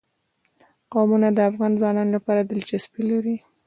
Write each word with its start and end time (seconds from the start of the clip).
قومونه 0.93 1.27
د 1.33 1.39
افغان 1.49 1.71
ځوانانو 1.79 2.11
لپاره 2.17 2.41
دلچسپي 2.43 3.01
لري. 3.11 3.35